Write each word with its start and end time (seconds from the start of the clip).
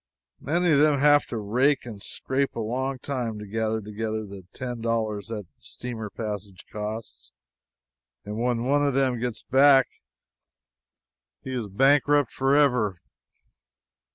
Many 0.39 0.71
of 0.71 0.79
them 0.79 0.97
have 0.99 1.27
to 1.27 1.37
rake 1.37 1.85
and 1.85 2.01
scrape 2.01 2.55
a 2.55 2.59
long 2.59 2.97
time 2.97 3.37
to 3.37 3.45
gather 3.45 3.81
together 3.81 4.25
the 4.25 4.47
ten 4.51 4.81
dollars 4.81 5.27
their 5.27 5.43
steamer 5.59 6.09
passage 6.09 6.65
costs, 6.71 7.31
and 8.25 8.39
when 8.41 8.65
one 8.65 8.83
of 8.83 8.95
them 8.95 9.19
gets 9.19 9.43
back 9.43 9.85
he 11.43 11.51
is 11.51 11.65
a 11.65 11.69
bankrupt 11.69 12.33
forever 12.33 12.93
after. 12.93 13.01